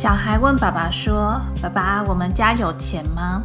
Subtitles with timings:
[0.00, 3.42] 小孩问爸爸说：“爸爸，我们家有钱吗？”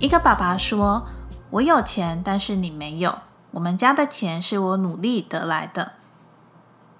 [0.00, 1.06] 一个爸爸说
[1.50, 3.16] ：“我有钱，但是你没有。
[3.52, 5.92] 我们家的钱是我努力得来的。”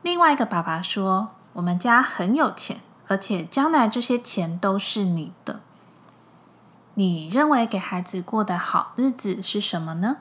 [0.03, 2.77] 另外一个爸爸说：“我们家很有钱，
[3.09, 5.59] 而且将来这些钱都是你的。”
[6.95, 10.19] 你认为给孩子过的好日子是什么呢？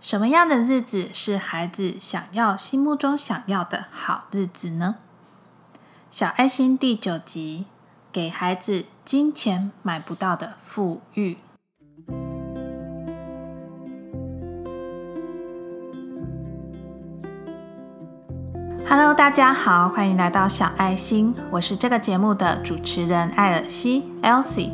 [0.00, 4.94] 什么样的日子是孩子想要、心目中想要的好日子呢？
[6.10, 7.66] 小爱心第九集：
[8.10, 11.36] 给孩子金钱买不到的富裕。
[18.88, 24.70] Hello，大家好，欢迎来到小爱心，我是这个节目的主持人艾尔西 （Elsie）。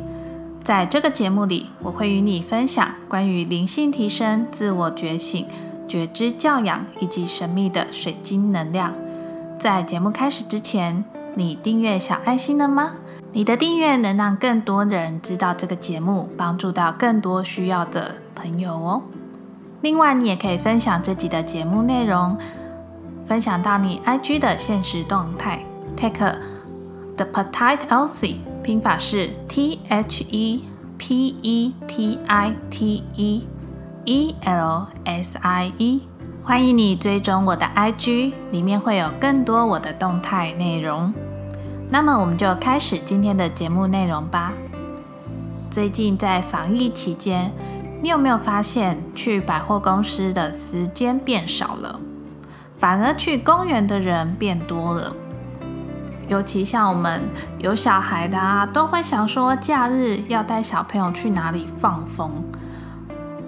[0.63, 5.45] 在这个节目里，我会与你分享关于灵性提升、自我觉醒、
[5.85, 8.93] 觉知教养以及神秘的水晶能量。
[9.59, 11.03] 在节目开始之前，
[11.37, 12.91] 你订阅小爱心了吗？
[13.33, 19.01] 你的订阅能让更多人知道这个节目，帮助到更多需要的朋友哦。
[19.81, 22.37] 另外，你也可以分享这集的节目内容，
[23.27, 25.59] 分享到你 IG 的现实动态
[25.97, 26.37] ，take
[27.17, 30.63] the petite Elsie，拼法是 T H E
[30.97, 33.47] P E T I T E
[34.05, 36.07] E L S I E。
[36.41, 41.13] 欢迎你追踪我的 IG，里面会有更多我的动态内容。
[41.89, 44.51] 那么，我们就开始今天的节目内容吧。
[45.69, 47.51] 最近在防疫期间，
[48.01, 51.99] 你有没有发现去百货公司的时间变少了，
[52.79, 55.13] 反而去公园的人变多了？
[56.27, 57.21] 尤其像我们
[57.59, 62.43] 有小孩的啊，都会想说假日要带小朋友去哪里放风。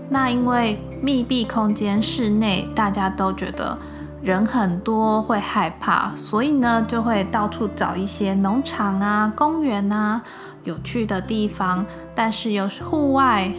[0.10, 3.78] 那因为密闭空间室内，大家都觉得
[4.22, 10.22] 人很多会害怕，所以呢就会到处找一些农场啊、公园啊
[10.64, 13.52] 有趣的地方，但是又是户外，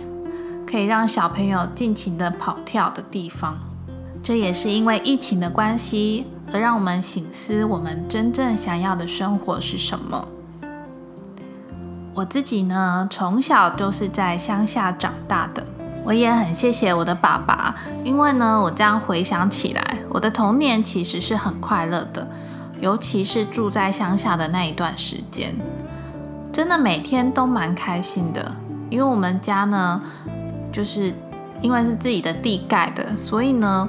[0.66, 3.56] 可以让小朋友尽情的跑跳的地方。
[4.22, 10.27] 这也是因为疫情的关系，而让我们醒思我们真正想要的生活是什么。
[12.15, 15.65] 我自己呢，从小都是在乡下长大的。
[16.04, 22.26] 我也很谢谢我的爸爸，因为呢，我这样回想起来，我的童年其实是很快乐的，
[22.81, 25.54] 尤其是住在乡下的那一段时间，
[26.50, 28.53] 真的每天都蛮开心的。
[28.88, 30.00] 因为我们家呢，
[30.72, 31.12] 就是
[31.60, 33.86] 因为是自己的地盖的，所以呢，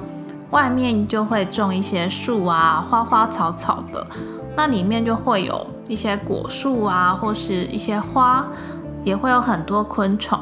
[0.50, 4.06] 外面就会种一些树啊，花花草草的，
[4.54, 8.46] 那里面就会有一些果树啊，或是一些花，
[9.02, 10.38] 也会有很多昆虫。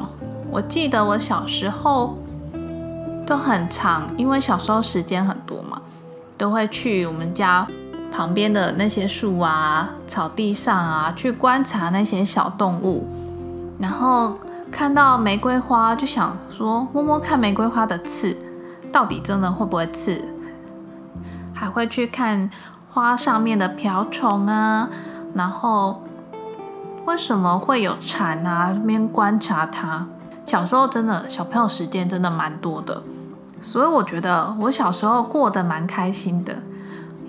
[0.51, 2.17] 我记得我小时候
[3.25, 5.79] 都很长，因为小时候时间很多嘛，
[6.37, 7.67] 都会去我们家
[8.11, 13.07] 旁边的那些树啊、草地上啊，去观察那些小动物。
[13.79, 14.33] 然后
[14.71, 18.35] 看到玫瑰花，就想说摸摸看玫瑰花的刺，
[18.91, 20.19] 到底真的会不会刺？
[21.53, 22.49] 还会去看
[22.91, 24.89] 花上面的瓢虫啊，
[25.35, 26.01] 然后
[27.05, 28.75] 为什么会有蝉啊？
[28.87, 30.07] 边观察它。
[30.49, 33.03] 小时候真的小朋友时间真的蛮多的，
[33.61, 36.55] 所以我觉得我小时候过得蛮开心的，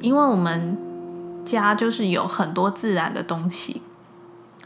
[0.01, 0.75] 因为我们
[1.45, 3.83] 家就是有很多自然的东西，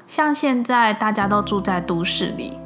[0.07, 2.57] 像现在大家都住在都市里，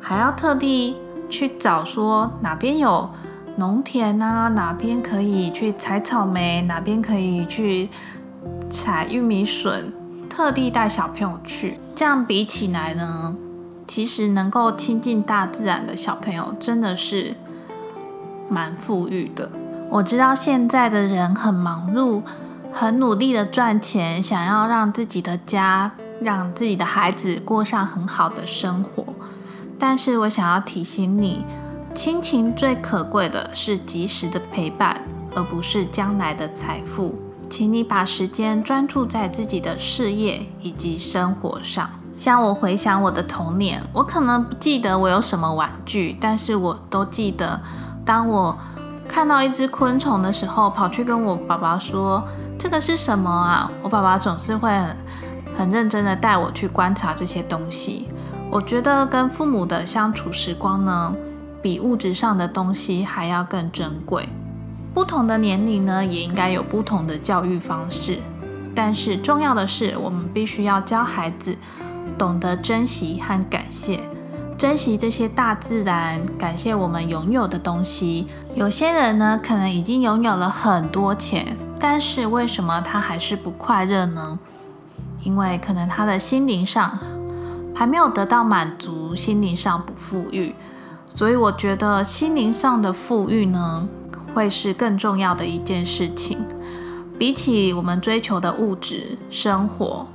[0.00, 0.96] 还要特地
[1.28, 3.10] 去找说哪边有
[3.56, 7.88] 农田啊，哪边可以去采草莓，哪边可以去
[8.70, 9.92] 采玉米笋，
[10.30, 13.34] 特地带小朋友去，这样比起来呢？
[13.94, 17.34] 其实能够亲近大自然的小朋友真的是
[18.48, 19.50] 蛮富裕的。
[19.90, 22.22] 我知道现在的人很忙碌，
[22.72, 25.92] 很努力的赚钱，想要让自己的家、
[26.22, 29.04] 让自己的孩子过上很好的生活。
[29.78, 31.44] 但是我想要提醒你，
[31.94, 35.02] 亲情最可贵的是及时的陪伴，
[35.34, 37.14] 而不是将来的财富。
[37.50, 42.01] 请你把时间专注在自己的事业以及生活上。
[42.16, 47.60] 像我回想我的童年，我可能不记得我有什么玩具，但是我都记得，
[48.04, 48.56] 当我
[49.08, 52.22] 看到一只昆虫的时候，跑去跟我爸爸说
[52.58, 54.70] ：“这个是什么啊？”我爸爸总是会
[55.58, 58.08] 很认真的带我去观察这些东西。
[58.50, 61.14] 我觉得跟父母的相处时光呢，
[61.60, 64.28] 比物质上的东西还要更珍贵。
[64.94, 68.20] 不同的年龄呢，也应该有不同的教育方式，
[68.74, 71.56] 但是重要的是，我们必须要教孩子。
[72.18, 74.00] 懂得珍惜和感谢，
[74.56, 78.26] 珍惜这些大自然，感谢我们拥有的东西。
[78.54, 84.38] 有些人呢，可能已经拥有了很多钱，但是为什么他还是不快乐呢？
[85.22, 86.98] 因为可能他的心灵上
[87.74, 90.54] 还没有得到满足，心灵上不富裕，
[91.06, 93.88] 所以我觉得心灵上的富裕呢，
[94.34, 96.38] 会是更重要的一件事情。
[97.18, 100.06] 比起我们追求的物质生活，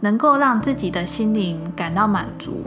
[0.00, 2.64] 能够让自己的心灵感到满足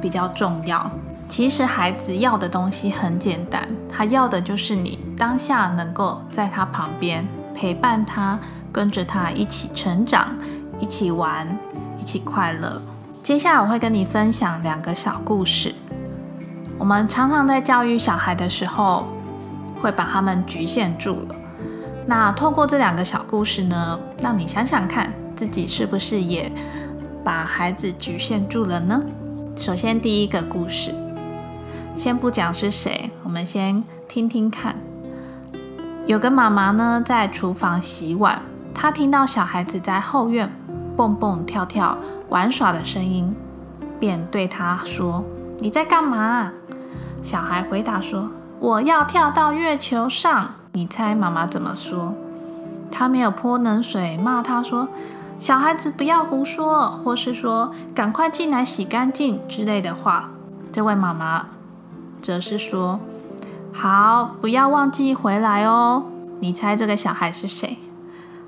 [0.00, 0.90] 比较重要。
[1.28, 8.38] 其实孩子要的东西很简单，他要的就是你当下能够在他旁边陪伴他，
[8.72, 10.34] 跟着他一起成长，
[10.80, 11.46] 一起玩，
[12.00, 12.80] 一起快乐。
[13.22, 15.74] 接下来我会跟你分享两个小故事。
[16.78, 19.06] 我们常常在教育小孩的时候，
[19.82, 21.34] 会把他们局限住了。
[22.06, 26.50] 那透过这两个小故事呢，让你想想看，自己是不是也
[27.22, 29.00] 把孩子局限住了呢？
[29.56, 30.92] 首先，第一个故事，
[31.94, 34.74] 先不讲是谁，我们先听听看。
[36.06, 38.42] 有个妈妈呢，在厨房洗碗，
[38.74, 40.50] 她听到小孩子在后院
[40.96, 41.96] 蹦蹦跳跳
[42.28, 43.32] 玩耍的声音，
[44.00, 45.22] 便对他说
[45.62, 46.50] ：“你在干嘛？”
[47.22, 52.12] 小孩回答说：“我要跳到月球上。”你猜妈妈怎么说？
[52.90, 54.88] 她没有泼冷水骂他说
[55.38, 60.30] ：“小孩子不要胡说，或是说赶快进来洗干净之类的话。”
[60.72, 61.46] 这位妈妈
[62.20, 63.00] 则是说
[63.72, 66.04] ：“好，不要忘记回来哦。”
[66.40, 67.78] 你猜这个小孩是谁？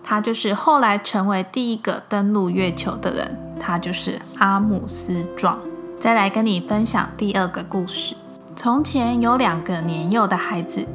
[0.02, 5.58] 他就是后来成为第一个登陆月球的人，他就是阿姆斯壮。
[5.98, 8.16] 再来跟你分享第二个故事：
[8.56, 10.86] 从前有两个年幼的孩子。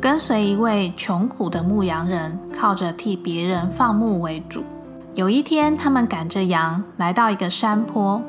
[0.00, 4.62] 跟随一位穷苦的牧羊人，靠着替别人放牧为主。
[5.18, 8.22] 有一天，他们赶着羊来到一个山坡，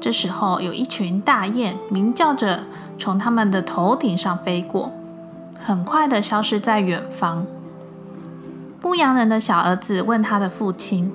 [0.00, 2.64] 这时候有一群大雁鸣叫着
[2.98, 4.90] 从他们的头顶上飞过，
[5.64, 7.46] 很快的消失在远方。
[8.82, 11.12] 牧羊人的小儿子问他的父亲：“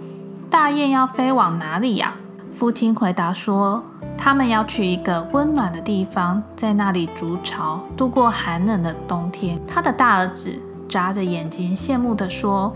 [0.50, 2.14] 大雁要飞往哪里呀？”
[2.56, 3.84] 父亲回答说。
[4.18, 9.60] 他们要去一个温暖的地方，在那里筑巢，度过寒冷的冬天。
[9.68, 10.58] 他的大儿子
[10.88, 12.74] 眨着眼睛，羡慕地说：“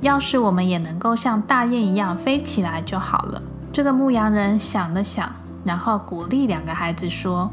[0.00, 3.42] 要是我们也能够像大雁一样飞起来就好了。”
[3.72, 5.30] 这个牧羊人想了想，
[5.64, 7.50] 然后鼓励两个孩子说：“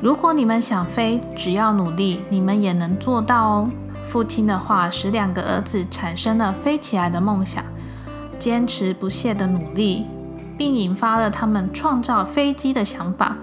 [0.00, 3.70] 如果你们想飞，只要努力，你们也能做到哦。”
[4.06, 7.64] 父亲的话使两个儿子产生了飞起来的梦想，
[8.38, 10.06] 坚持不懈的努力。
[10.56, 13.36] 并引发了他们创造飞机的想法。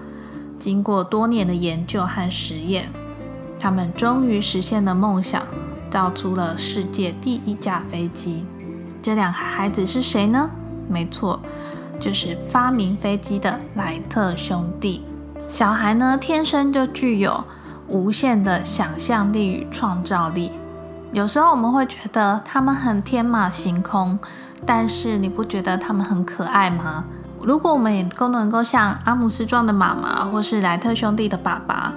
[0.58, 2.88] 经过多年的研究和实验，
[3.58, 5.42] 他们终于实现了梦想，
[5.92, 8.44] 造出了世界第一架飞机。
[9.02, 10.50] 这两个孩子是谁呢？
[10.88, 11.38] 没错，
[12.00, 15.04] 就是发明飞机的莱特兄弟。
[15.46, 17.44] 小孩呢，天生就具有
[17.86, 20.50] 无限的想象力与创造力。
[21.12, 24.18] 有时候我们会觉得他们很天马行空。
[24.64, 27.02] 但是你不觉得他们很可爱吗？
[27.42, 31.92] 如果我们也都能够像阿姆斯壮的妈妈，或是莱特兄弟的爸爸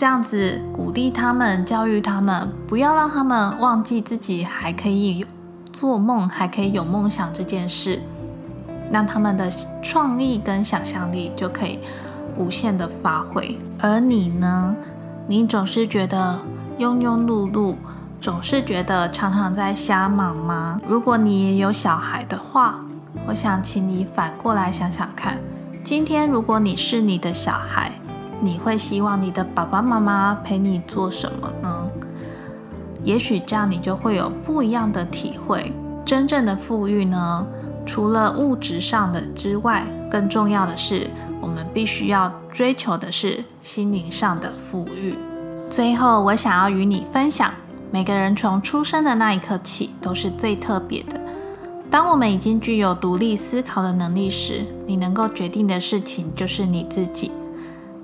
[0.00, 5.26] 这样子鼓励他们、教育他们，不要让他们忘记自己还可以
[5.74, 8.00] 做梦，还可以有梦想这件事，
[8.90, 9.52] 让他们的
[9.82, 11.80] 创意跟想象力就可以
[12.38, 13.58] 无限的发挥。
[13.78, 14.74] 而你呢？
[15.26, 16.40] 你总是觉得
[16.78, 17.76] 庸庸碌碌。
[18.22, 20.80] 总是觉得常常在瞎忙吗？
[20.88, 22.80] 如果你也有小孩的话，
[23.26, 25.36] 我想请你反过来想想看：
[25.84, 27.92] 今天如果你是你的小孩，
[28.40, 31.86] 你会希望你的爸爸妈妈陪你做什么呢？
[33.04, 35.72] 也许这样你就会有不一样的体会。
[36.04, 37.46] 真正的富裕呢，
[37.86, 41.08] 除了物质上的之外，更重要的是，
[41.40, 45.16] 我们必须要追求的是心灵上的富裕。
[45.68, 47.52] 最后，我想要与你分享。
[47.92, 51.20] 每个人从出生的那一刻起都是最特别的。
[51.90, 57.32] 当我们已经具有独立思考的能力时，你能够决定的事情就是你自己。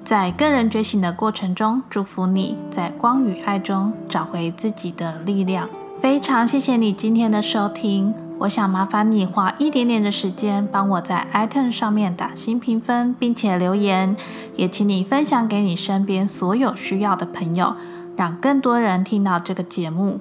[0.06, 5.68] 在个人觉醒的过程中，祝福你在光与爱中找回自己的力量。
[6.00, 8.14] 非常谢谢你今天的收听。
[8.38, 14.16] 我想麻烦你花一点点的时间，帮我在 iTunes 上面打新评分，并且留言。
[14.54, 17.74] 也请你分享给你身边所有需要的朋友。
[18.14, 20.20] 让更多人听到这个节目，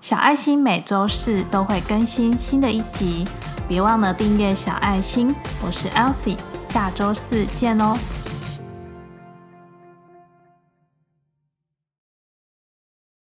[0.00, 3.26] 小爱心每周四都会更新新的一集，
[3.68, 5.34] 别忘了订阅小爱心。
[5.62, 6.38] 我是 Elsie，
[6.68, 7.94] 下周四见哦。